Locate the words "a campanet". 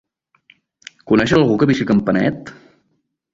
1.87-2.51